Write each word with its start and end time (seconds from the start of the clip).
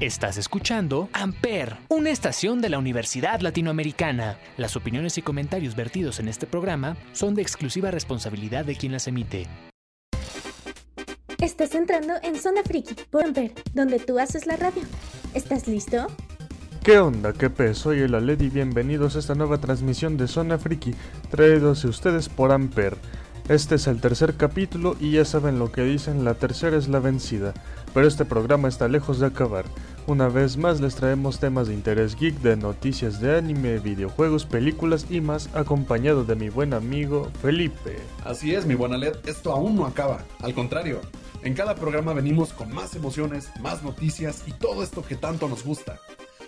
Estás 0.00 0.38
escuchando 0.38 1.10
Amper, 1.12 1.76
una 1.90 2.08
estación 2.08 2.62
de 2.62 2.70
la 2.70 2.78
Universidad 2.78 3.42
Latinoamericana. 3.42 4.38
Las 4.56 4.74
opiniones 4.74 5.18
y 5.18 5.22
comentarios 5.22 5.76
vertidos 5.76 6.20
en 6.20 6.28
este 6.28 6.46
programa 6.46 6.96
son 7.12 7.34
de 7.34 7.42
exclusiva 7.42 7.90
responsabilidad 7.90 8.64
de 8.64 8.76
quien 8.76 8.92
las 8.92 9.06
emite. 9.08 9.46
Estás 11.36 11.74
entrando 11.74 12.14
en 12.22 12.36
Zona 12.36 12.62
Friki 12.62 12.94
por 13.10 13.24
Amper, 13.24 13.52
donde 13.74 13.98
tú 13.98 14.18
haces 14.18 14.46
la 14.46 14.56
radio. 14.56 14.84
¿Estás 15.34 15.68
listo? 15.68 16.06
¿Qué 16.82 16.98
onda? 16.98 17.34
¿Qué 17.34 17.50
pe? 17.50 17.74
Soy 17.74 18.00
el 18.00 18.14
Aled 18.14 18.40
y 18.40 18.48
bienvenidos 18.48 19.16
a 19.16 19.18
esta 19.18 19.34
nueva 19.34 19.58
transmisión 19.58 20.16
de 20.16 20.28
Zona 20.28 20.56
Friki, 20.56 20.94
traídos 21.30 21.84
a 21.84 21.88
ustedes 21.88 22.30
por 22.30 22.52
Amper. 22.52 22.96
Este 23.50 23.74
es 23.74 23.88
el 23.88 24.00
tercer 24.00 24.36
capítulo 24.36 24.94
y 25.00 25.10
ya 25.10 25.24
saben 25.24 25.58
lo 25.58 25.72
que 25.72 25.82
dicen, 25.82 26.24
la 26.24 26.34
tercera 26.34 26.76
es 26.76 26.86
la 26.86 27.00
vencida, 27.00 27.52
pero 27.92 28.06
este 28.06 28.24
programa 28.24 28.68
está 28.68 28.86
lejos 28.86 29.18
de 29.18 29.26
acabar. 29.26 29.64
Una 30.06 30.28
vez 30.28 30.56
más 30.56 30.80
les 30.80 30.94
traemos 30.94 31.40
temas 31.40 31.66
de 31.66 31.74
interés 31.74 32.14
geek, 32.14 32.36
de 32.42 32.56
noticias 32.56 33.20
de 33.20 33.36
anime, 33.36 33.80
videojuegos, 33.80 34.46
películas 34.46 35.06
y 35.10 35.20
más, 35.20 35.50
acompañado 35.52 36.22
de 36.22 36.36
mi 36.36 36.48
buen 36.48 36.72
amigo 36.74 37.28
Felipe. 37.42 37.96
Así 38.24 38.54
es, 38.54 38.66
mi 38.66 38.76
buena 38.76 38.96
LED, 38.96 39.16
esto 39.26 39.50
aún 39.50 39.74
no 39.74 39.84
acaba. 39.84 40.22
Al 40.38 40.54
contrario, 40.54 41.00
en 41.42 41.54
cada 41.54 41.74
programa 41.74 42.12
venimos 42.12 42.52
con 42.52 42.72
más 42.72 42.94
emociones, 42.94 43.50
más 43.60 43.82
noticias 43.82 44.44
y 44.46 44.52
todo 44.52 44.84
esto 44.84 45.02
que 45.02 45.16
tanto 45.16 45.48
nos 45.48 45.64
gusta. 45.64 45.98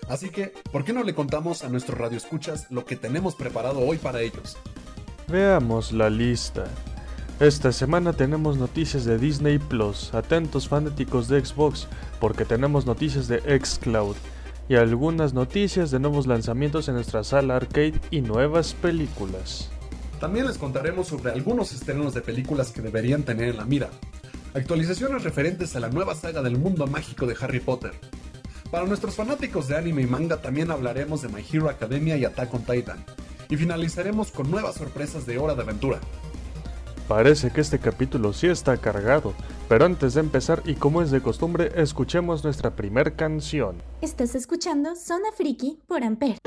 Así 0.08 0.30
que, 0.30 0.52
¿por 0.70 0.84
qué 0.84 0.92
no 0.92 1.02
le 1.02 1.16
contamos 1.16 1.64
a 1.64 1.68
nuestros 1.68 1.98
radioescuchas 1.98 2.70
lo 2.70 2.84
que 2.84 2.94
tenemos 2.94 3.34
preparado 3.34 3.80
hoy 3.80 3.98
para 3.98 4.20
ellos? 4.20 4.56
Veamos 5.26 5.90
la 5.90 6.08
lista. 6.08 6.64
Esta 7.42 7.72
semana 7.72 8.12
tenemos 8.12 8.56
noticias 8.56 9.04
de 9.04 9.18
Disney 9.18 9.58
Plus, 9.58 10.14
atentos 10.14 10.68
fanáticos 10.68 11.26
de 11.26 11.44
Xbox, 11.44 11.88
porque 12.20 12.44
tenemos 12.44 12.86
noticias 12.86 13.26
de 13.26 13.40
Xcloud 13.40 14.14
y 14.68 14.76
algunas 14.76 15.34
noticias 15.34 15.90
de 15.90 15.98
nuevos 15.98 16.28
lanzamientos 16.28 16.86
en 16.86 16.94
nuestra 16.94 17.24
sala 17.24 17.56
arcade 17.56 18.00
y 18.12 18.20
nuevas 18.20 18.74
películas. 18.74 19.70
También 20.20 20.46
les 20.46 20.56
contaremos 20.56 21.08
sobre 21.08 21.32
algunos 21.32 21.72
estrenos 21.72 22.14
de 22.14 22.20
películas 22.20 22.70
que 22.70 22.80
deberían 22.80 23.24
tener 23.24 23.48
en 23.48 23.56
la 23.56 23.64
mira, 23.64 23.90
actualizaciones 24.54 25.24
referentes 25.24 25.74
a 25.74 25.80
la 25.80 25.88
nueva 25.88 26.14
saga 26.14 26.42
del 26.42 26.58
mundo 26.58 26.86
mágico 26.86 27.26
de 27.26 27.34
Harry 27.40 27.58
Potter. 27.58 27.90
Para 28.70 28.86
nuestros 28.86 29.16
fanáticos 29.16 29.66
de 29.66 29.76
anime 29.76 30.02
y 30.02 30.06
manga 30.06 30.40
también 30.40 30.70
hablaremos 30.70 31.22
de 31.22 31.28
My 31.28 31.44
Hero 31.52 31.68
Academia 31.68 32.16
y 32.16 32.24
Attack 32.24 32.54
on 32.54 32.62
Titan, 32.62 33.04
y 33.50 33.56
finalizaremos 33.56 34.30
con 34.30 34.48
nuevas 34.48 34.76
sorpresas 34.76 35.26
de 35.26 35.38
Hora 35.38 35.56
de 35.56 35.62
Aventura. 35.62 35.98
Parece 37.12 37.50
que 37.50 37.60
este 37.60 37.78
capítulo 37.78 38.32
sí 38.32 38.46
está 38.46 38.78
cargado, 38.78 39.34
pero 39.68 39.84
antes 39.84 40.14
de 40.14 40.20
empezar 40.20 40.62
y 40.64 40.76
como 40.76 41.02
es 41.02 41.10
de 41.10 41.20
costumbre, 41.20 41.70
escuchemos 41.76 42.42
nuestra 42.42 42.74
primer 42.74 43.16
canción. 43.16 43.76
Estás 44.00 44.34
escuchando 44.34 44.96
Zona 44.96 45.30
Friki 45.36 45.78
por 45.86 46.04
Amper. 46.04 46.38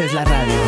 es 0.00 0.12
la 0.12 0.24
radio. 0.24 0.65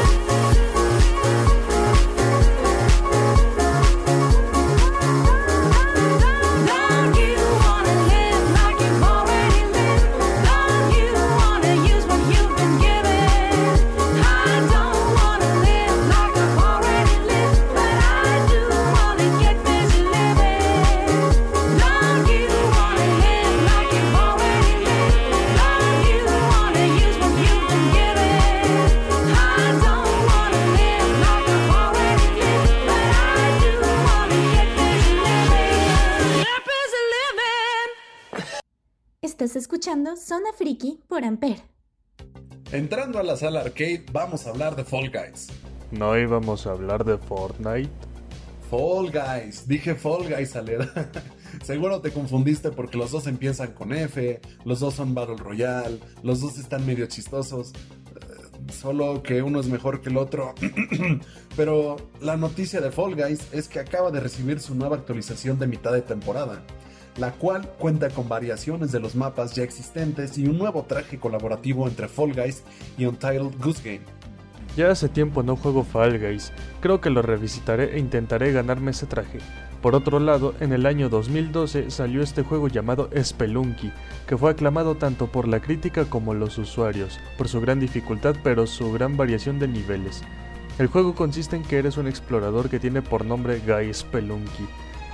Escuchando 39.58 40.16
Zona 40.16 40.52
Friki 40.56 41.00
por 41.08 41.24
Amper. 41.24 41.58
Entrando 42.72 43.18
a 43.18 43.22
la 43.22 43.36
sala 43.36 43.60
arcade, 43.60 44.04
vamos 44.12 44.46
a 44.46 44.50
hablar 44.50 44.76
de 44.76 44.84
Fall 44.84 45.10
Guys. 45.10 45.48
¿No 45.90 46.18
íbamos 46.18 46.66
a 46.66 46.72
hablar 46.72 47.04
de 47.04 47.16
Fortnite? 47.16 47.88
Fall 48.70 49.10
Guys, 49.10 49.66
dije 49.66 49.94
Fall 49.94 50.28
Guys, 50.28 50.54
Alera. 50.54 50.90
Seguro 51.64 52.00
te 52.02 52.10
confundiste 52.12 52.70
porque 52.70 52.98
los 52.98 53.10
dos 53.10 53.26
empiezan 53.26 53.72
con 53.72 53.92
F, 53.94 54.40
los 54.64 54.80
dos 54.80 54.94
son 54.94 55.14
Battle 55.14 55.36
Royale, 55.36 55.98
los 56.22 56.40
dos 56.42 56.58
están 56.58 56.84
medio 56.86 57.06
chistosos. 57.06 57.72
eh, 57.72 58.72
Solo 58.72 59.22
que 59.22 59.40
uno 59.42 59.60
es 59.60 59.66
mejor 59.66 60.02
que 60.02 60.10
el 60.10 60.18
otro. 60.18 60.54
Pero 61.56 61.96
la 62.20 62.36
noticia 62.36 62.82
de 62.82 62.90
Fall 62.92 63.14
Guys 63.14 63.40
es 63.52 63.66
que 63.68 63.80
acaba 63.80 64.10
de 64.10 64.20
recibir 64.20 64.60
su 64.60 64.74
nueva 64.74 64.96
actualización 64.96 65.58
de 65.58 65.66
mitad 65.66 65.92
de 65.92 66.02
temporada, 66.02 66.62
la 67.18 67.32
cual 67.32 67.68
cuenta 67.78 68.10
con 68.10 68.28
variaciones 68.28 68.92
de 68.92 69.00
los 69.00 69.14
mapas 69.14 69.54
ya 69.54 69.62
existentes 69.62 70.38
y 70.38 70.46
un 70.46 70.58
nuevo 70.58 70.84
traje 70.84 71.18
colaborativo 71.18 71.88
entre 71.88 72.08
Fall 72.08 72.32
Guys 72.32 72.62
y 72.96 73.06
Untitled 73.06 73.58
Goose 73.58 73.82
Game. 73.84 74.18
Ya 74.76 74.90
hace 74.90 75.08
tiempo 75.08 75.42
no 75.42 75.56
juego 75.56 75.82
Fall 75.82 76.18
Guys, 76.18 76.52
creo 76.80 77.00
que 77.00 77.10
lo 77.10 77.22
revisitaré 77.22 77.96
e 77.96 77.98
intentaré 77.98 78.52
ganarme 78.52 78.92
ese 78.92 79.06
traje. 79.06 79.38
Por 79.82 79.94
otro 79.94 80.18
lado, 80.18 80.54
en 80.60 80.72
el 80.72 80.86
año 80.86 81.08
2012 81.08 81.90
salió 81.90 82.22
este 82.22 82.42
juego 82.42 82.68
llamado 82.68 83.10
Spelunky, 83.16 83.92
que 84.26 84.36
fue 84.36 84.50
aclamado 84.50 84.96
tanto 84.96 85.28
por 85.28 85.46
la 85.46 85.60
crítica 85.60 86.04
como 86.04 86.34
los 86.34 86.58
usuarios, 86.58 87.20
por 87.36 87.48
su 87.48 87.60
gran 87.60 87.78
dificultad 87.78 88.36
pero 88.42 88.66
su 88.66 88.92
gran 88.92 89.16
variación 89.16 89.58
de 89.58 89.68
niveles. 89.68 90.22
El 90.78 90.86
juego 90.86 91.14
consiste 91.14 91.56
en 91.56 91.62
que 91.62 91.78
eres 91.78 91.96
un 91.96 92.06
explorador 92.06 92.68
que 92.68 92.78
tiene 92.78 93.02
por 93.02 93.24
nombre 93.24 93.60
Guy 93.60 93.92
Spelunky, 93.92 94.66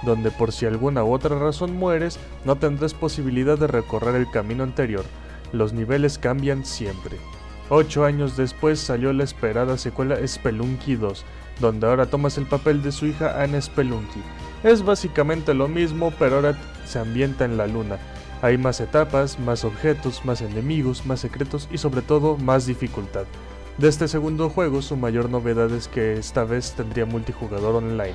donde 0.05 0.31
por 0.31 0.53
si 0.53 0.67
alguna 0.67 1.05
u 1.05 1.13
otra 1.13 1.39
razón 1.39 1.75
mueres, 1.77 2.19
no 2.45 2.57
tendrás 2.57 2.95
posibilidad 2.95 3.59
de 3.59 3.67
recorrer 3.67 4.15
el 4.15 4.31
camino 4.31 4.63
anterior. 4.63 5.05
Los 5.53 5.73
niveles 5.73 6.19
cambian 6.19 6.65
siempre. 6.65 7.17
Ocho 7.71 8.05
años 8.05 8.37
después 8.37 8.79
salió 8.79 9.13
la 9.13 9.25
esperada 9.25 9.79
secuela 9.79 10.17
Spelunky 10.27 10.97
2, 10.97 11.25
donde 11.61 11.87
ahora 11.87 12.07
tomas 12.07 12.37
el 12.37 12.47
papel 12.47 12.83
de 12.83 12.93
su 12.93 13.07
hija 13.07 13.43
Anne 13.43 13.61
Spelunky. 13.61 14.21
Es 14.63 14.85
básicamente 14.85 15.55
lo 15.55 15.69
mismo, 15.69 16.13
pero 16.19 16.37
ahora 16.37 16.59
se 16.85 16.99
ambienta 16.99 17.45
en 17.45 17.57
la 17.57 17.67
luna. 17.67 17.99
Hay 18.43 18.59
más 18.59 18.81
etapas, 18.81 19.39
más 19.39 19.65
objetos, 19.65 20.25
más 20.25 20.43
enemigos, 20.43 21.07
más 21.07 21.21
secretos 21.21 21.69
y 21.73 21.79
sobre 21.79 22.03
todo 22.03 22.37
más 22.37 22.67
dificultad. 22.67 23.25
De 23.79 23.89
este 23.89 24.07
segundo 24.07 24.51
juego, 24.51 24.83
su 24.83 24.97
mayor 24.97 25.31
novedad 25.31 25.73
es 25.73 25.89
que 25.89 26.13
esta 26.15 26.45
vez 26.45 26.75
tendría 26.77 27.07
multijugador 27.07 27.77
online. 27.77 28.15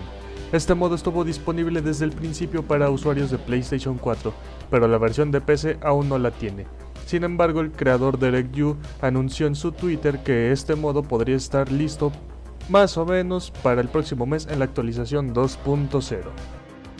Este 0.51 0.73
modo 0.73 0.95
estuvo 0.95 1.23
disponible 1.23 1.83
desde 1.83 2.05
el 2.05 2.11
principio 2.11 2.63
para 2.63 2.89
usuarios 2.89 3.29
de 3.29 3.37
PlayStation 3.37 3.99
4, 3.99 4.33
pero 4.71 4.87
la 4.87 4.97
versión 4.97 5.29
de 5.29 5.41
PC 5.41 5.77
aún 5.83 6.09
no 6.09 6.17
la 6.17 6.31
tiene. 6.31 6.65
Sin 7.05 7.23
embargo, 7.23 7.61
el 7.61 7.71
creador 7.71 8.17
Derek 8.17 8.51
Yu 8.51 8.75
anunció 8.99 9.45
en 9.45 9.53
su 9.53 9.71
Twitter 9.71 10.23
que 10.23 10.51
este 10.51 10.73
modo 10.73 11.03
podría 11.03 11.35
estar 11.35 11.71
listo 11.71 12.11
más 12.67 12.97
o 12.97 13.05
menos 13.05 13.51
para 13.63 13.79
el 13.81 13.89
próximo 13.89 14.25
mes 14.25 14.47
en 14.47 14.57
la 14.57 14.65
actualización 14.65 15.35
2.0. 15.35 16.21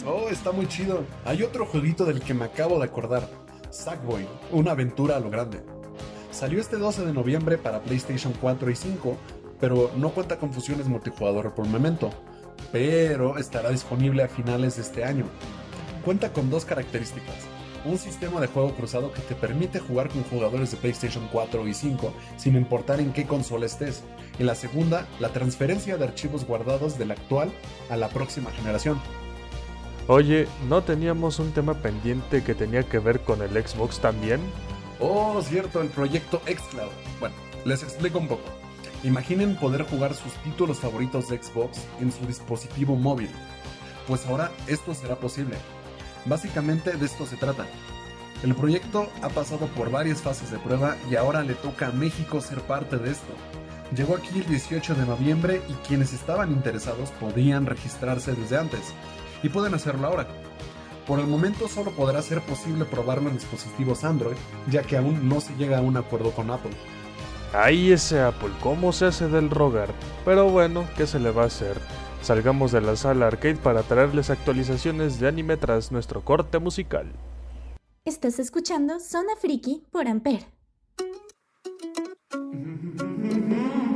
Oh, 0.06 0.28
está 0.30 0.52
muy 0.52 0.68
chido. 0.68 1.02
Hay 1.24 1.42
otro 1.42 1.66
jueguito 1.66 2.04
del 2.04 2.20
que 2.20 2.34
me 2.34 2.44
acabo 2.44 2.78
de 2.78 2.84
acordar. 2.84 3.28
Sackboy, 3.70 4.26
una 4.52 4.72
aventura 4.72 5.16
a 5.16 5.20
lo 5.20 5.28
grande. 5.28 5.60
Salió 6.30 6.60
este 6.60 6.76
12 6.76 7.04
de 7.04 7.12
noviembre 7.12 7.58
para 7.58 7.80
PlayStation 7.80 8.32
4 8.40 8.70
y 8.70 8.76
5, 8.76 9.16
pero 9.58 9.90
no 9.96 10.10
cuenta 10.10 10.38
con 10.38 10.52
fusiones 10.52 10.86
multijugador 10.86 11.52
por 11.52 11.66
el 11.66 11.72
momento. 11.72 12.10
Pero 12.72 13.38
estará 13.38 13.70
disponible 13.70 14.22
a 14.22 14.28
finales 14.28 14.76
de 14.76 14.82
este 14.82 15.04
año. 15.04 15.26
Cuenta 16.04 16.32
con 16.32 16.50
dos 16.50 16.64
características. 16.64 17.36
Un 17.84 17.96
sistema 17.98 18.40
de 18.40 18.46
juego 18.46 18.74
cruzado 18.74 19.12
que 19.12 19.22
te 19.22 19.34
permite 19.34 19.78
jugar 19.78 20.08
con 20.08 20.22
jugadores 20.24 20.70
de 20.70 20.76
PlayStation 20.76 21.26
4 21.32 21.66
y 21.66 21.74
5 21.74 22.12
sin 22.36 22.56
importar 22.56 23.00
en 23.00 23.12
qué 23.12 23.26
consola 23.26 23.66
estés. 23.66 24.02
Y 24.38 24.44
la 24.44 24.54
segunda, 24.54 25.06
la 25.18 25.30
transferencia 25.30 25.96
de 25.96 26.04
archivos 26.04 26.46
guardados 26.46 26.98
de 26.98 27.06
la 27.06 27.14
actual 27.14 27.50
a 27.88 27.96
la 27.96 28.08
próxima 28.08 28.50
generación. 28.50 29.00
Oye, 30.08 30.46
¿no 30.68 30.82
teníamos 30.82 31.38
un 31.38 31.52
tema 31.52 31.74
pendiente 31.74 32.42
que 32.42 32.54
tenía 32.54 32.82
que 32.82 32.98
ver 32.98 33.20
con 33.20 33.42
el 33.42 33.50
Xbox 33.50 34.00
también? 34.00 34.40
Oh, 34.98 35.40
cierto, 35.40 35.80
el 35.80 35.88
proyecto 35.88 36.42
xCloud. 36.46 36.90
Bueno, 37.20 37.34
les 37.64 37.82
explico 37.82 38.18
un 38.18 38.28
poco. 38.28 38.59
Imaginen 39.02 39.56
poder 39.56 39.84
jugar 39.84 40.14
sus 40.14 40.32
títulos 40.44 40.78
favoritos 40.78 41.28
de 41.28 41.42
Xbox 41.42 41.80
en 42.00 42.12
su 42.12 42.26
dispositivo 42.26 42.96
móvil. 42.96 43.30
Pues 44.06 44.26
ahora 44.26 44.50
esto 44.66 44.94
será 44.94 45.16
posible. 45.16 45.56
Básicamente 46.26 46.92
de 46.92 47.06
esto 47.06 47.24
se 47.24 47.36
trata. 47.36 47.66
El 48.42 48.54
proyecto 48.54 49.08
ha 49.22 49.28
pasado 49.30 49.66
por 49.68 49.90
varias 49.90 50.20
fases 50.20 50.50
de 50.50 50.58
prueba 50.58 50.96
y 51.10 51.16
ahora 51.16 51.42
le 51.42 51.54
toca 51.54 51.88
a 51.88 51.92
México 51.92 52.40
ser 52.40 52.60
parte 52.60 52.98
de 52.98 53.10
esto. 53.10 53.32
Llegó 53.96 54.16
aquí 54.16 54.38
el 54.38 54.46
18 54.46 54.94
de 54.94 55.06
noviembre 55.06 55.62
y 55.68 55.72
quienes 55.86 56.12
estaban 56.12 56.52
interesados 56.52 57.10
podían 57.12 57.66
registrarse 57.66 58.34
desde 58.34 58.58
antes 58.58 58.94
y 59.42 59.48
pueden 59.48 59.74
hacerlo 59.74 60.08
ahora. 60.08 60.28
Por 61.06 61.20
el 61.20 61.26
momento 61.26 61.68
solo 61.68 61.90
podrá 61.90 62.20
ser 62.22 62.40
posible 62.42 62.84
probarlo 62.84 63.30
en 63.30 63.36
dispositivos 63.36 64.04
Android, 64.04 64.36
ya 64.70 64.82
que 64.82 64.96
aún 64.96 65.28
no 65.28 65.40
se 65.40 65.54
llega 65.56 65.78
a 65.78 65.82
un 65.82 65.96
acuerdo 65.96 66.30
con 66.32 66.50
Apple. 66.50 66.70
Ahí 67.52 67.90
ese 67.90 68.20
Apple, 68.20 68.50
¿cómo 68.62 68.92
se 68.92 69.06
hace 69.06 69.26
del 69.26 69.50
rogar? 69.50 69.88
Pero 70.24 70.48
bueno, 70.48 70.86
¿qué 70.96 71.06
se 71.06 71.18
le 71.18 71.32
va 71.32 71.42
a 71.42 71.46
hacer? 71.46 71.76
Salgamos 72.22 72.70
de 72.70 72.80
la 72.80 72.94
sala 72.94 73.26
arcade 73.26 73.56
para 73.56 73.82
traerles 73.82 74.30
actualizaciones 74.30 75.18
de 75.18 75.26
anime 75.26 75.56
tras 75.56 75.90
nuestro 75.90 76.24
corte 76.24 76.60
musical. 76.60 77.10
Estás 78.04 78.38
escuchando 78.38 79.00
Zona 79.00 79.34
Friki 79.40 79.82
por 79.90 80.06
Amper. 80.06 80.46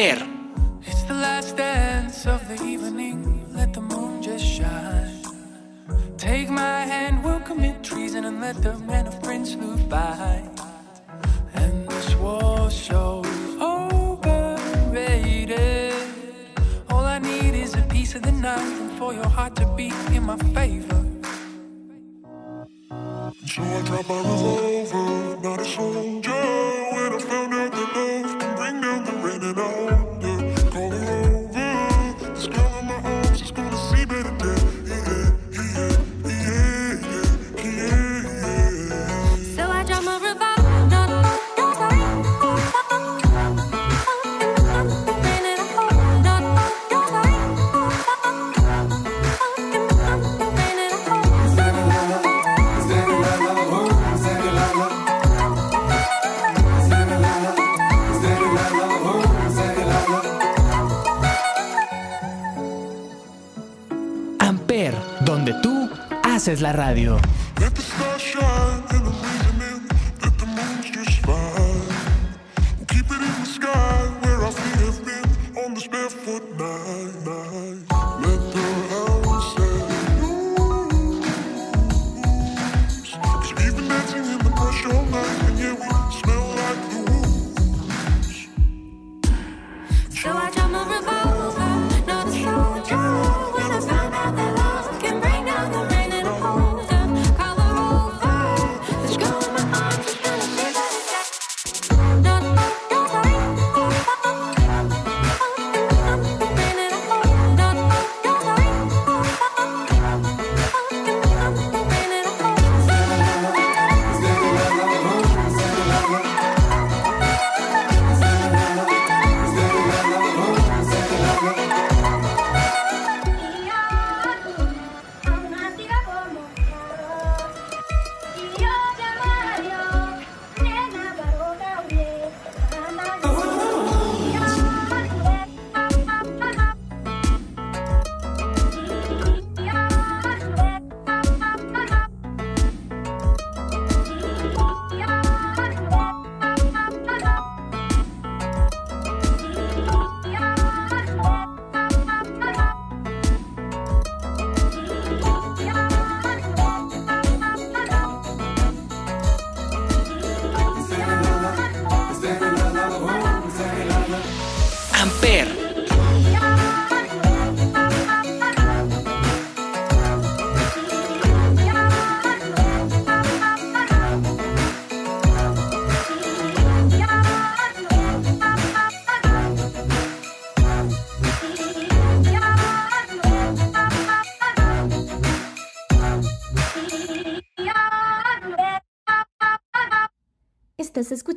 Amper. 0.00 0.26
It's 0.86 1.02
the 1.02 1.12
last 1.12 1.56
dance 1.58 2.26
of 2.26 2.48
the 2.48 2.54
evening. 2.64 3.44
Let 3.52 3.74
the 3.74 3.82
moon 3.82 4.22
just 4.22 4.44
shine. 4.44 5.20
Take 6.16 6.48
my 6.48 6.86
hand, 6.92 7.22
we'll 7.22 7.40
commit 7.40 7.82
treason 7.82 8.24
and 8.24 8.40
let 8.40 8.62
the 8.62 8.78
men 8.78 9.06
of 9.06 9.22
Prince 9.22 9.56
move 9.56 9.90
by. 9.90 10.42
And 11.52 11.86
this 11.88 12.14
war 12.16 12.70
so 12.70 13.22
overrated. 13.60 15.12
All 16.88 17.04
I 17.04 17.18
need 17.18 17.54
is 17.54 17.74
a 17.74 17.82
piece 17.82 18.14
of 18.14 18.22
the 18.22 18.32
night 18.32 18.72
and 18.80 18.92
for 18.98 19.12
your 19.12 19.28
heart 19.28 19.54
to 19.56 19.66
beat 19.76 19.92
in 20.16 20.22
my 20.22 20.38
favor. 20.54 21.04
So 23.46 23.62
I 23.62 23.82
dropped 23.84 24.08
my 24.08 24.16
revolver, 24.16 25.36
not 25.42 25.60
a 25.60 25.64
soldier. 25.66 26.09
Haces 66.40 66.62
la 66.62 66.72
radio. 66.72 67.18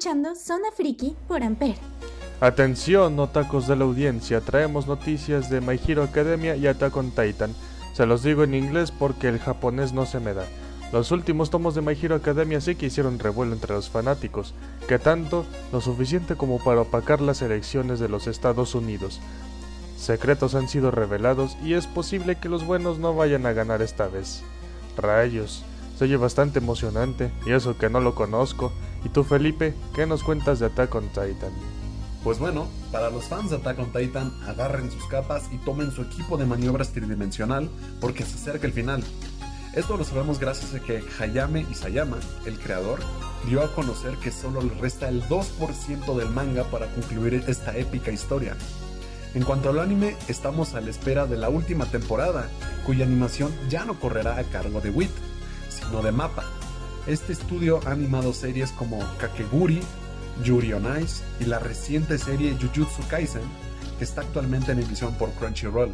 Zona 0.04 0.70
Friki 0.76 1.16
por. 1.30 1.42
Atención, 2.42 3.18
otacos 3.22 3.68
de 3.68 3.78
la 3.78 3.86
audiencia, 3.86 4.42
traemos 4.42 4.86
noticias 4.86 5.50
de 5.50 5.62
My 5.62 5.80
Hero 5.88 6.04
Academia 6.04 6.58
y 6.58 6.68
Attack 6.68 6.98
on 6.98 7.12
Titan. 7.12 7.56
Se 7.94 8.06
los 8.06 8.22
digo 8.22 8.44
en 8.44 8.54
inglés 8.54 8.92
porque 8.92 9.30
el 9.30 9.40
japonés 9.40 9.94
no 9.94 10.06
se 10.06 10.20
me 10.20 10.34
da. 10.34 10.46
Los 10.92 11.12
últimos 11.12 11.50
tomos 11.50 11.74
de 11.74 11.82
My 11.82 11.94
Hero 11.94 12.16
Academia 12.16 12.60
sí 12.60 12.76
que 12.76 12.88
hicieron 12.88 13.18
revuelo 13.18 13.54
entre 13.54 13.74
los 13.74 13.90
fanáticos, 13.90 14.54
que 14.90 15.00
tanto, 15.00 15.46
lo 15.72 15.80
suficiente 15.80 16.36
como 16.36 16.62
para 16.62 16.82
opacar 16.82 17.22
las 17.22 17.42
elecciones 17.42 18.02
de 18.02 18.10
los 18.10 18.28
Estados 18.28 18.76
Unidos. 18.76 19.22
Secretos 19.98 20.54
han 20.54 20.68
sido 20.68 20.92
revelados 20.92 21.56
y 21.64 21.76
es 21.76 21.88
posible 21.88 22.36
que 22.36 22.50
los 22.50 22.66
buenos 22.66 23.00
no 23.00 23.16
vayan 23.16 23.46
a 23.46 23.54
ganar 23.54 23.82
esta 23.82 24.10
vez. 24.10 24.44
Rayos, 24.98 25.64
se 25.98 26.04
oye 26.04 26.18
bastante 26.18 26.60
emocionante, 26.60 27.32
y 27.46 27.54
eso 27.54 27.78
que 27.78 27.90
no 27.90 28.02
lo 28.02 28.16
conozco. 28.16 28.74
¿Y 29.06 29.10
tú, 29.10 29.24
Felipe, 29.24 29.74
qué 29.94 30.06
nos 30.06 30.24
cuentas 30.24 30.60
de 30.60 30.68
Attack 30.68 30.96
on 30.96 31.08
Titan? 31.10 31.52
Pues 32.24 32.40
bueno, 32.40 32.68
para 32.92 33.10
los 33.10 33.26
fans 33.26 33.50
de 33.50 33.58
Attack 33.58 33.80
on 33.80 33.92
Titan, 33.92 34.34
agarren 34.48 34.90
sus 34.90 35.06
capas 35.08 35.50
y 35.52 35.58
tomen 35.58 35.92
su 35.92 36.04
equipo 36.04 36.38
de 36.38 36.46
maniobras 36.46 36.94
tridimensional 36.94 37.70
porque 38.00 38.24
se 38.24 38.36
acerca 38.36 38.66
el 38.66 38.74
final. 38.74 39.04
Esto 39.76 39.98
lo 39.98 40.06
sabemos 40.06 40.40
gracias 40.40 40.74
a 40.74 40.80
que 40.80 41.04
Hayame 41.20 41.66
Isayama, 41.70 42.20
el 42.46 42.60
creador, 42.60 43.00
dio 43.46 43.62
a 43.62 43.74
conocer 43.74 44.18
que 44.18 44.32
solo 44.32 44.62
le 44.62 44.74
resta 44.76 45.10
el 45.10 45.24
2% 45.24 46.16
del 46.16 46.30
manga 46.30 46.64
para 46.66 46.88
concluir 46.94 47.44
esta 47.48 47.76
épica 47.76 48.12
historia. 48.12 48.56
En 49.34 49.44
cuanto 49.44 49.72
al 49.72 49.80
anime, 49.80 50.16
estamos 50.28 50.76
a 50.76 50.82
la 50.82 50.92
espera 50.92 51.26
de 51.26 51.38
la 51.38 51.50
última 51.50 51.88
temporada, 51.88 52.50
cuya 52.86 53.04
animación 53.04 53.52
ya 53.68 53.84
no 53.84 54.00
correrá 54.00 54.38
a 54.38 54.44
cargo 54.44 54.80
de 54.80 54.92
WIT, 54.92 55.12
sino 55.70 56.04
de 56.04 56.12
MAPPA. 56.12 56.63
Este 57.06 57.34
estudio 57.34 57.82
ha 57.86 57.92
animado 57.92 58.32
series 58.32 58.72
como 58.72 58.98
Kakeguri, 59.18 59.82
Yuri 60.42 60.72
on 60.72 60.86
Ice 61.02 61.22
y 61.42 61.44
la 61.44 61.60
reciente 61.60 62.18
serie 62.18 62.54
Jujutsu 62.54 63.06
Kaisen, 63.10 63.42
que 63.98 64.06
está 64.06 64.22
actualmente 64.22 64.72
en 64.72 64.80
emisión 64.80 65.14
por 65.16 65.30
Crunchyroll. 65.32 65.94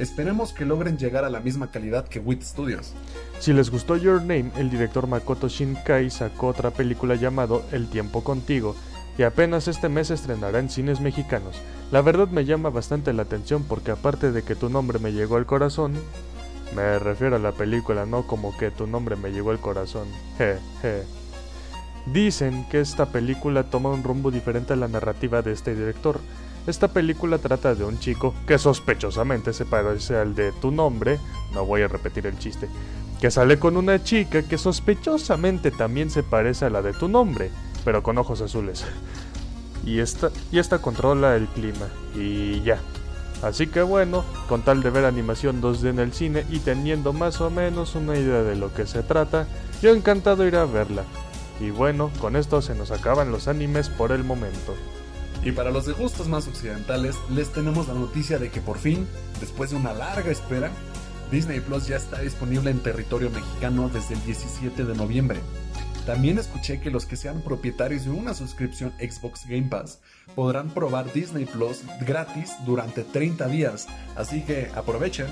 Esperemos 0.00 0.52
que 0.52 0.64
logren 0.64 0.98
llegar 0.98 1.24
a 1.24 1.30
la 1.30 1.38
misma 1.38 1.70
calidad 1.70 2.08
que 2.08 2.18
WIT 2.18 2.42
Studios. 2.42 2.92
Si 3.38 3.52
les 3.52 3.70
gustó 3.70 3.96
Your 3.96 4.20
Name, 4.20 4.50
el 4.56 4.68
director 4.68 5.06
Makoto 5.06 5.46
Shinkai 5.46 6.10
sacó 6.10 6.48
otra 6.48 6.72
película 6.72 7.14
llamado 7.14 7.64
El 7.70 7.88
tiempo 7.88 8.24
contigo, 8.24 8.74
y 9.16 9.22
apenas 9.22 9.68
este 9.68 9.88
mes 9.88 10.10
estrenará 10.10 10.58
en 10.58 10.70
cines 10.70 11.00
mexicanos. 11.00 11.60
La 11.92 12.02
verdad 12.02 12.26
me 12.26 12.44
llama 12.44 12.68
bastante 12.70 13.12
la 13.12 13.22
atención 13.22 13.62
porque 13.62 13.92
aparte 13.92 14.32
de 14.32 14.42
que 14.42 14.56
tu 14.56 14.70
nombre 14.70 14.98
me 14.98 15.12
llegó 15.12 15.36
al 15.36 15.46
corazón, 15.46 15.94
me 16.74 16.98
refiero 16.98 17.36
a 17.36 17.38
la 17.38 17.52
película, 17.52 18.06
no 18.06 18.26
como 18.26 18.56
que 18.56 18.70
tu 18.70 18.86
nombre 18.86 19.16
me 19.16 19.30
llegó 19.30 19.50
al 19.50 19.60
corazón. 19.60 20.08
Dicen 22.06 22.66
que 22.68 22.80
esta 22.80 23.06
película 23.06 23.64
toma 23.64 23.90
un 23.90 24.04
rumbo 24.04 24.30
diferente 24.30 24.72
a 24.72 24.76
la 24.76 24.88
narrativa 24.88 25.42
de 25.42 25.52
este 25.52 25.74
director. 25.74 26.20
Esta 26.66 26.88
película 26.88 27.38
trata 27.38 27.74
de 27.74 27.84
un 27.84 27.98
chico 27.98 28.34
que 28.46 28.58
sospechosamente 28.58 29.52
se 29.52 29.64
parece 29.64 30.16
al 30.16 30.34
de 30.34 30.52
tu 30.52 30.70
nombre, 30.70 31.18
no 31.54 31.64
voy 31.64 31.82
a 31.82 31.88
repetir 31.88 32.26
el 32.26 32.38
chiste, 32.38 32.68
que 33.20 33.30
sale 33.30 33.58
con 33.58 33.76
una 33.76 34.02
chica 34.02 34.42
que 34.42 34.58
sospechosamente 34.58 35.70
también 35.70 36.10
se 36.10 36.22
parece 36.22 36.64
a 36.64 36.70
la 36.70 36.82
de 36.82 36.92
tu 36.92 37.08
nombre, 37.08 37.50
pero 37.84 38.02
con 38.02 38.18
ojos 38.18 38.40
azules. 38.40 38.84
Y 39.84 40.00
esta, 40.00 40.30
y 40.50 40.58
esta 40.58 40.80
controla 40.80 41.36
el 41.36 41.46
clima, 41.46 41.86
y 42.16 42.60
ya. 42.62 42.80
Así 43.42 43.66
que 43.66 43.82
bueno, 43.82 44.24
con 44.48 44.62
tal 44.62 44.82
de 44.82 44.90
ver 44.90 45.04
animación 45.04 45.60
2D 45.60 45.90
en 45.90 45.98
el 45.98 46.12
cine 46.12 46.46
y 46.50 46.58
teniendo 46.60 47.12
más 47.12 47.40
o 47.40 47.50
menos 47.50 47.94
una 47.94 48.16
idea 48.16 48.42
de 48.42 48.56
lo 48.56 48.72
que 48.72 48.86
se 48.86 49.02
trata, 49.02 49.46
yo 49.82 49.94
encantado 49.94 50.46
ir 50.46 50.56
a 50.56 50.64
verla. 50.64 51.04
Y 51.60 51.70
bueno, 51.70 52.10
con 52.20 52.36
esto 52.36 52.62
se 52.62 52.74
nos 52.74 52.90
acaban 52.90 53.32
los 53.32 53.48
animes 53.48 53.88
por 53.88 54.12
el 54.12 54.24
momento. 54.24 54.74
Y 55.42 55.52
para 55.52 55.70
los 55.70 55.86
de 55.86 55.92
gustos 55.92 56.28
más 56.28 56.48
occidentales, 56.48 57.16
les 57.30 57.52
tenemos 57.52 57.88
la 57.88 57.94
noticia 57.94 58.38
de 58.38 58.50
que 58.50 58.60
por 58.60 58.78
fin, 58.78 59.06
después 59.40 59.70
de 59.70 59.76
una 59.76 59.92
larga 59.92 60.30
espera, 60.30 60.70
Disney 61.30 61.60
Plus 61.60 61.86
ya 61.86 61.96
está 61.96 62.20
disponible 62.20 62.70
en 62.70 62.80
territorio 62.80 63.30
mexicano 63.30 63.90
desde 63.92 64.14
el 64.14 64.24
17 64.24 64.84
de 64.84 64.94
noviembre. 64.94 65.40
También 66.06 66.38
escuché 66.38 66.80
que 66.80 66.90
los 66.90 67.04
que 67.04 67.16
sean 67.16 67.42
propietarios 67.42 68.04
de 68.04 68.12
una 68.12 68.32
suscripción 68.32 68.92
Xbox 69.00 69.44
Game 69.48 69.66
Pass 69.68 69.98
podrán 70.36 70.70
probar 70.70 71.12
Disney 71.12 71.46
Plus 71.46 71.82
gratis 72.06 72.52
durante 72.64 73.02
30 73.02 73.48
días, 73.48 73.88
así 74.14 74.42
que 74.42 74.70
aprovechen. 74.76 75.26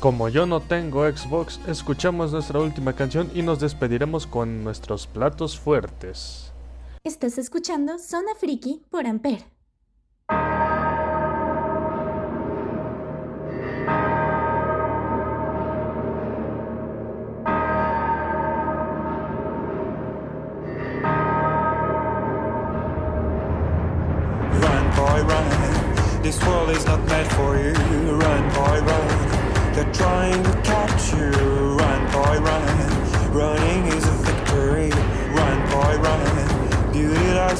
Como 0.00 0.28
yo 0.28 0.46
no 0.46 0.60
tengo 0.60 1.08
Xbox, 1.08 1.60
escuchamos 1.68 2.32
nuestra 2.32 2.58
última 2.58 2.92
canción 2.94 3.30
y 3.34 3.42
nos 3.42 3.60
despediremos 3.60 4.26
con 4.26 4.64
nuestros 4.64 5.06
platos 5.06 5.56
fuertes. 5.56 6.52
Estás 7.04 7.38
escuchando 7.38 7.98
Zona 8.00 8.34
Friki 8.36 8.82
por 8.90 9.06
Amper. 9.06 9.57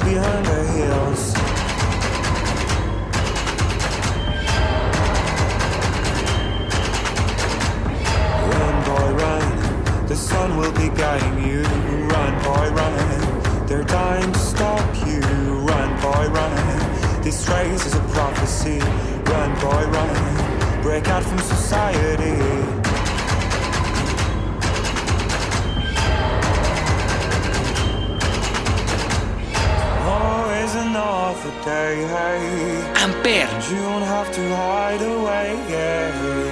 Behind 0.08 0.46
the 0.46 0.62
hills. 0.76 1.22
Run, 8.52 8.76
boy, 8.88 9.08
run. 9.22 10.06
The 10.06 10.16
sun 10.16 10.56
will 10.56 10.72
be 10.72 10.88
guiding 11.02 11.38
you. 11.48 11.62
Run, 12.14 12.32
boy, 12.48 12.66
run. 12.80 13.66
They're 13.66 13.84
dying 13.84 14.32
to 14.32 14.38
stop 14.38 14.88
you. 15.06 15.20
Run, 15.70 15.90
boy, 16.00 16.24
run. 16.38 17.22
This 17.22 17.46
race 17.48 17.84
is 17.84 17.94
a 17.94 18.04
prophecy. 18.16 18.78
Run, 19.32 19.50
boy, 19.60 19.84
run. 19.96 20.82
Break 20.82 21.08
out 21.08 21.22
from 21.22 21.38
society. 21.38 22.87
Hey. 31.68 32.00
Amper. 32.94 33.44
And 33.44 33.70
you 33.70 33.76
don't 33.82 34.00
have 34.00 34.32
to 34.32 34.56
hide 34.56 35.02
away. 35.02 35.52
Yeah. 35.68 36.47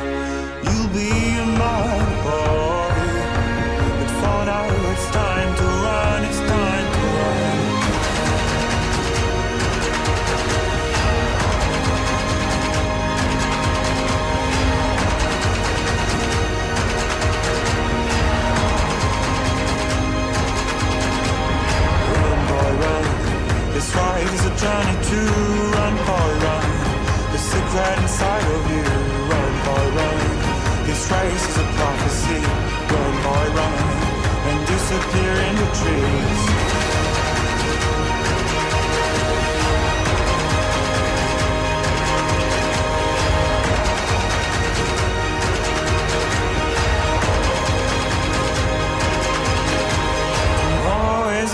Journey 24.59 24.97
to 25.11 25.21
run, 25.77 25.95
boy, 26.09 26.31
run. 26.45 26.67
The 27.33 27.39
secret 27.39 27.99
inside 28.01 28.47
of 28.57 28.63
you. 28.73 28.87
Run, 29.31 29.53
boy, 29.67 29.87
run. 29.99 30.19
This 30.87 31.03
race 31.13 31.47
is 31.51 31.57
a 31.59 31.67
prophecy. 31.77 32.41
Run, 32.93 33.15
boy, 33.27 33.47
run. 33.59 33.77
And 34.49 34.59
disappear 34.67 35.35
in 35.49 35.55
the 35.63 35.69
trees. 35.81 36.43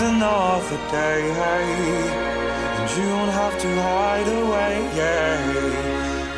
Another 0.05 0.77
day, 0.91 2.32
you 2.97 3.05
don't 3.05 3.29
have 3.29 3.59
to 3.59 3.69
hide 3.81 4.27
away, 4.27 4.75
yeah. 4.95 5.33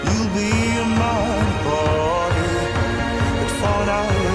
You'll 0.05 0.31
be 0.39 0.51
a 0.83 0.87
man, 1.01 1.47
boy, 1.65 2.35
but 3.39 3.51
for 3.59 3.79
now 3.91 4.34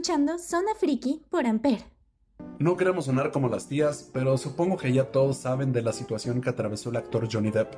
Escuchando 0.00 0.38
Zona 0.38 0.74
Friki 0.78 1.20
por 1.28 1.44
Amper. 1.44 1.80
No 2.58 2.78
queremos 2.78 3.04
sonar 3.04 3.32
como 3.32 3.50
las 3.50 3.68
tías, 3.68 4.08
pero 4.14 4.38
supongo 4.38 4.78
que 4.78 4.94
ya 4.94 5.04
todos 5.12 5.36
saben 5.36 5.74
de 5.74 5.82
la 5.82 5.92
situación 5.92 6.40
que 6.40 6.48
atravesó 6.48 6.88
el 6.88 6.96
actor 6.96 7.28
Johnny 7.30 7.50
Depp. 7.50 7.74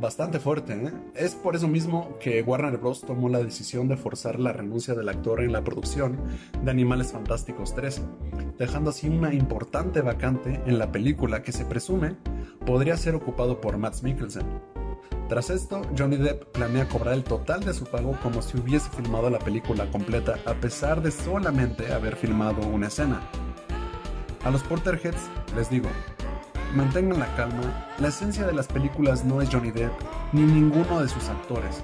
Bastante 0.00 0.40
fuerte, 0.40 0.72
¿eh? 0.72 0.92
Es 1.14 1.36
por 1.36 1.54
eso 1.54 1.68
mismo 1.68 2.18
que 2.18 2.42
Warner 2.42 2.78
Bros. 2.78 3.02
tomó 3.02 3.28
la 3.28 3.38
decisión 3.38 3.86
de 3.86 3.96
forzar 3.96 4.40
la 4.40 4.52
renuncia 4.52 4.94
del 4.94 5.08
actor 5.08 5.42
en 5.42 5.52
la 5.52 5.62
producción 5.62 6.18
de 6.60 6.70
Animales 6.72 7.12
Fantásticos 7.12 7.72
3, 7.76 8.02
dejando 8.58 8.90
así 8.90 9.08
una 9.08 9.32
importante 9.32 10.00
vacante 10.00 10.60
en 10.66 10.80
la 10.80 10.90
película 10.90 11.44
que 11.44 11.52
se 11.52 11.64
presume 11.64 12.16
podría 12.66 12.96
ser 12.96 13.14
ocupado 13.14 13.60
por 13.60 13.78
Matt 13.78 14.02
Mikkelsen. 14.02 14.73
Tras 15.28 15.48
esto, 15.48 15.80
Johnny 15.96 16.16
Depp 16.18 16.52
planea 16.52 16.86
cobrar 16.86 17.14
el 17.14 17.24
total 17.24 17.64
de 17.64 17.72
su 17.72 17.84
pago 17.84 18.14
como 18.22 18.42
si 18.42 18.58
hubiese 18.58 18.90
filmado 18.90 19.30
la 19.30 19.38
película 19.38 19.90
completa, 19.90 20.34
a 20.44 20.52
pesar 20.52 21.00
de 21.00 21.10
solamente 21.10 21.92
haber 21.94 22.14
filmado 22.14 22.60
una 22.66 22.88
escena. 22.88 23.22
A 24.44 24.50
los 24.50 24.62
Porterheads 24.62 25.30
les 25.56 25.70
digo, 25.70 25.88
mantengan 26.74 27.20
la 27.20 27.34
calma, 27.36 27.88
la 27.98 28.08
esencia 28.08 28.46
de 28.46 28.52
las 28.52 28.66
películas 28.66 29.24
no 29.24 29.40
es 29.40 29.48
Johnny 29.50 29.70
Depp 29.70 29.92
ni 30.34 30.42
ninguno 30.42 31.00
de 31.00 31.08
sus 31.08 31.26
actores. 31.30 31.82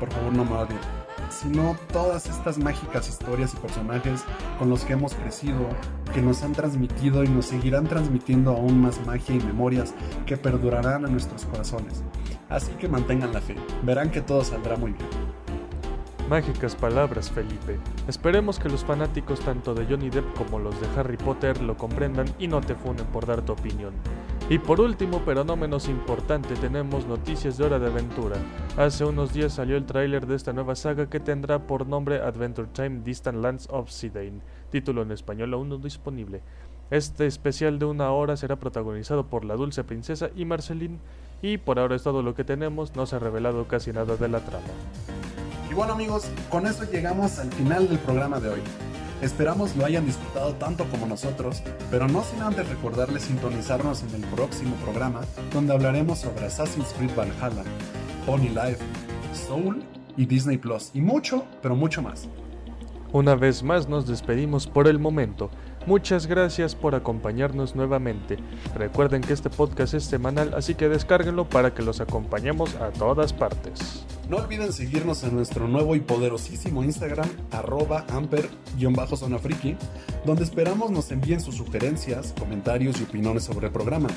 Por 0.00 0.10
favor 0.10 0.32
no 0.32 0.46
me 0.46 0.52
odien, 0.52 0.80
sino 1.28 1.76
todas 1.92 2.24
estas 2.24 2.56
mágicas 2.56 3.06
historias 3.06 3.52
y 3.52 3.58
personajes 3.58 4.24
con 4.58 4.70
los 4.70 4.86
que 4.86 4.94
hemos 4.94 5.12
crecido, 5.12 5.68
que 6.14 6.22
nos 6.22 6.42
han 6.42 6.54
transmitido 6.54 7.22
y 7.22 7.28
nos 7.28 7.46
seguirán 7.46 7.86
transmitiendo 7.86 8.52
aún 8.52 8.80
más 8.80 9.04
magia 9.06 9.34
y 9.34 9.40
memorias 9.40 9.92
que 10.24 10.38
perdurarán 10.38 11.04
en 11.04 11.12
nuestros 11.12 11.44
corazones. 11.44 12.02
Así 12.52 12.70
que 12.72 12.86
mantengan 12.86 13.32
la 13.32 13.40
fe, 13.40 13.56
verán 13.82 14.10
que 14.10 14.20
todo 14.20 14.44
saldrá 14.44 14.76
muy 14.76 14.92
bien. 14.92 15.08
Mágicas 16.28 16.76
palabras, 16.76 17.30
Felipe. 17.30 17.78
Esperemos 18.06 18.58
que 18.58 18.68
los 18.68 18.84
fanáticos 18.84 19.40
tanto 19.40 19.74
de 19.74 19.86
Johnny 19.86 20.10
Depp 20.10 20.36
como 20.36 20.58
los 20.58 20.78
de 20.78 20.86
Harry 20.94 21.16
Potter 21.16 21.62
lo 21.62 21.78
comprendan 21.78 22.26
y 22.38 22.48
no 22.48 22.60
te 22.60 22.74
funen 22.74 23.06
por 23.06 23.24
dar 23.24 23.40
tu 23.40 23.52
opinión. 23.52 23.94
Y 24.50 24.58
por 24.58 24.82
último, 24.82 25.22
pero 25.24 25.44
no 25.44 25.56
menos 25.56 25.88
importante, 25.88 26.54
tenemos 26.56 27.06
noticias 27.06 27.56
de 27.56 27.64
Hora 27.64 27.78
de 27.78 27.86
Aventura. 27.86 28.36
Hace 28.76 29.06
unos 29.06 29.32
días 29.32 29.54
salió 29.54 29.78
el 29.78 29.86
tráiler 29.86 30.26
de 30.26 30.36
esta 30.36 30.52
nueva 30.52 30.74
saga 30.74 31.08
que 31.08 31.20
tendrá 31.20 31.66
por 31.66 31.86
nombre 31.86 32.20
Adventure 32.20 32.68
Time 32.70 33.00
Distant 33.02 33.38
Lands 33.38 33.66
of 33.70 33.90
Sedain, 33.90 34.42
título 34.70 35.00
en 35.02 35.12
español 35.12 35.54
aún 35.54 35.70
no 35.70 35.78
disponible. 35.78 36.42
Este 36.90 37.26
especial 37.26 37.78
de 37.78 37.86
una 37.86 38.10
hora 38.10 38.36
será 38.36 38.56
protagonizado 38.56 39.26
por 39.26 39.46
la 39.46 39.54
dulce 39.54 39.84
princesa 39.84 40.28
y 40.36 40.44
Marceline, 40.44 40.98
y 41.42 41.58
por 41.58 41.78
ahora 41.78 41.96
es 41.96 42.04
todo 42.04 42.22
lo 42.22 42.34
que 42.34 42.44
tenemos, 42.44 42.94
no 42.96 43.04
se 43.04 43.16
ha 43.16 43.18
revelado 43.18 43.66
casi 43.66 43.92
nada 43.92 44.16
de 44.16 44.28
la 44.28 44.40
trama. 44.40 44.64
Y 45.68 45.74
bueno 45.74 45.94
amigos, 45.94 46.30
con 46.48 46.66
eso 46.66 46.84
llegamos 46.90 47.38
al 47.38 47.52
final 47.52 47.88
del 47.88 47.98
programa 47.98 48.40
de 48.40 48.50
hoy. 48.50 48.60
Esperamos 49.20 49.76
lo 49.76 49.84
hayan 49.84 50.06
disfrutado 50.06 50.54
tanto 50.54 50.84
como 50.86 51.06
nosotros, 51.06 51.62
pero 51.90 52.08
no 52.08 52.22
sin 52.24 52.42
antes 52.42 52.68
recordarles 52.68 53.22
sintonizarnos 53.22 54.02
en 54.02 54.22
el 54.22 54.28
próximo 54.30 54.74
programa 54.76 55.20
donde 55.52 55.72
hablaremos 55.72 56.18
sobre 56.18 56.46
Assassin's 56.46 56.92
Creed 56.96 57.14
Valhalla, 57.16 57.64
Pony 58.26 58.48
Life, 58.48 58.78
Soul 59.32 59.82
y 60.16 60.26
Disney 60.26 60.58
Plus 60.58 60.90
y 60.94 61.00
mucho, 61.00 61.44
pero 61.60 61.76
mucho 61.76 62.02
más. 62.02 62.28
Una 63.12 63.34
vez 63.34 63.62
más 63.62 63.88
nos 63.88 64.06
despedimos 64.06 64.66
por 64.66 64.88
el 64.88 64.98
momento. 64.98 65.50
Muchas 65.84 66.28
gracias 66.28 66.76
por 66.76 66.94
acompañarnos 66.94 67.74
nuevamente. 67.74 68.36
Recuerden 68.76 69.20
que 69.20 69.32
este 69.32 69.50
podcast 69.50 69.94
es 69.94 70.04
semanal, 70.04 70.54
así 70.54 70.76
que 70.76 70.88
descárguenlo 70.88 71.48
para 71.48 71.74
que 71.74 71.82
los 71.82 72.00
acompañemos 72.00 72.76
a 72.76 72.90
todas 72.90 73.32
partes. 73.32 74.04
No 74.28 74.36
olviden 74.36 74.72
seguirnos 74.72 75.24
en 75.24 75.34
nuestro 75.34 75.66
nuevo 75.66 75.96
y 75.96 76.00
poderosísimo 76.00 76.84
Instagram, 76.84 77.28
arroba 77.50 78.06
amper-zona 78.10 79.38
friki, 79.38 79.76
donde 80.24 80.44
esperamos 80.44 80.92
nos 80.92 81.10
envíen 81.10 81.40
sus 81.40 81.56
sugerencias, 81.56 82.32
comentarios 82.38 83.00
y 83.00 83.02
opiniones 83.02 83.42
sobre 83.42 83.66
el 83.66 83.72
programa. 83.72 84.08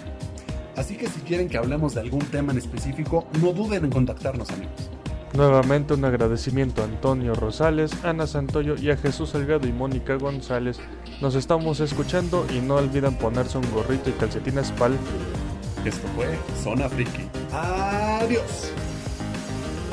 Así 0.76 0.98
que 0.98 1.08
si 1.08 1.22
quieren 1.22 1.50
que 1.50 1.58
hablemos 1.58 1.96
de 1.96 2.02
algún 2.02 2.22
tema 2.22 2.52
en 2.52 2.60
específico, 2.60 3.26
no 3.42 3.54
duden 3.54 3.86
en 3.86 3.92
contactarnos 3.92 4.52
amigos. 4.52 4.92
Nuevamente 5.36 5.94
un 5.94 6.06
agradecimiento 6.06 6.82
a 6.82 6.86
Antonio 6.86 7.36
Rosales, 7.36 7.92
Ana 8.06 8.26
Santoyo 8.26 8.76
y 8.78 8.90
a 8.90 8.96
Jesús 8.96 9.32
Salgado 9.32 9.68
y 9.68 9.74
Mónica 9.74 10.16
González. 10.16 10.80
Nos 11.20 11.36
estamos 11.36 11.82
escuchando 11.82 12.48
y 12.56 12.62
no 12.62 12.76
olviden 12.76 13.18
ponerse 13.18 13.58
un 13.58 13.70
gorrito 13.72 14.10
y 14.10 14.14
calcetines 14.14 14.72
pal 14.72 14.98
frío. 14.98 15.94
Esto 15.94 16.08
fue 16.16 16.40
Zona 16.64 16.88
Friki. 16.88 17.28
Adiós. 17.52 18.72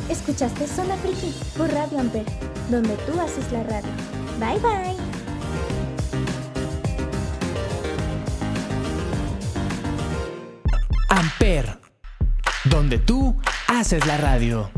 Escuchaste 0.09 0.65
Zona 0.69 0.95
Friki 0.99 1.35
por 1.59 1.69
Radio 1.73 1.99
Amper, 1.99 2.25
donde 2.71 2.95
tú 2.99 3.21
haces 3.21 3.51
la 3.51 3.65
radio. 3.65 3.91
Bye 4.39 4.61
bye. 4.61 4.97
Amper, 11.09 11.81
donde 12.65 12.99
tú 12.99 13.37
haces 13.67 14.07
la 14.07 14.19
radio. 14.19 14.71